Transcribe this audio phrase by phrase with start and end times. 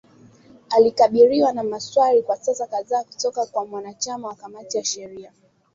[0.69, 5.31] Alikabiliwa na maswali kwa saa kadhaa kutoka kwa wanachama wa kamati ya sheria,